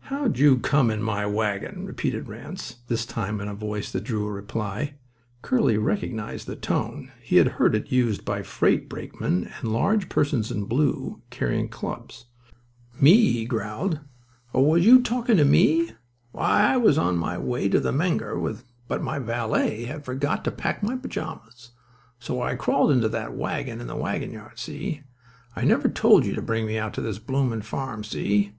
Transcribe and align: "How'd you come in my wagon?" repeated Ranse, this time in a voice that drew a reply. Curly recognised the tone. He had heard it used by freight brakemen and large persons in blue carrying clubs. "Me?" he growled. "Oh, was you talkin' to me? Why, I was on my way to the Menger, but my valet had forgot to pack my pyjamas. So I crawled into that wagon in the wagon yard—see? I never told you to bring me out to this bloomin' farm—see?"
"How'd 0.00 0.40
you 0.40 0.58
come 0.58 0.90
in 0.90 1.00
my 1.04 1.24
wagon?" 1.24 1.86
repeated 1.86 2.26
Ranse, 2.26 2.78
this 2.88 3.06
time 3.06 3.40
in 3.40 3.46
a 3.46 3.54
voice 3.54 3.92
that 3.92 4.02
drew 4.02 4.26
a 4.26 4.32
reply. 4.32 4.94
Curly 5.40 5.78
recognised 5.78 6.48
the 6.48 6.56
tone. 6.56 7.12
He 7.22 7.36
had 7.36 7.46
heard 7.46 7.76
it 7.76 7.92
used 7.92 8.24
by 8.24 8.42
freight 8.42 8.88
brakemen 8.88 9.44
and 9.60 9.72
large 9.72 10.08
persons 10.08 10.50
in 10.50 10.64
blue 10.64 11.22
carrying 11.30 11.68
clubs. 11.68 12.26
"Me?" 13.00 13.14
he 13.30 13.44
growled. 13.44 14.00
"Oh, 14.52 14.62
was 14.62 14.84
you 14.84 15.00
talkin' 15.00 15.36
to 15.36 15.44
me? 15.44 15.92
Why, 16.32 16.72
I 16.72 16.76
was 16.76 16.98
on 16.98 17.16
my 17.16 17.38
way 17.38 17.68
to 17.68 17.78
the 17.78 17.92
Menger, 17.92 18.36
but 18.88 19.00
my 19.00 19.20
valet 19.20 19.84
had 19.84 20.04
forgot 20.04 20.42
to 20.42 20.50
pack 20.50 20.82
my 20.82 20.96
pyjamas. 20.96 21.70
So 22.18 22.42
I 22.42 22.56
crawled 22.56 22.90
into 22.90 23.08
that 23.10 23.36
wagon 23.36 23.80
in 23.80 23.86
the 23.86 23.94
wagon 23.94 24.32
yard—see? 24.32 25.02
I 25.54 25.62
never 25.62 25.86
told 25.88 26.26
you 26.26 26.34
to 26.34 26.42
bring 26.42 26.66
me 26.66 26.78
out 26.80 26.94
to 26.94 27.00
this 27.00 27.20
bloomin' 27.20 27.62
farm—see?" 27.62 28.54